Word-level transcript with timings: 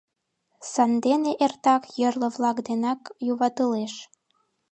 Сандене 0.71 1.31
эртак 1.43 1.83
йорло-влак 2.01 2.57
денак 2.67 3.01
юватылеш. 3.31 3.93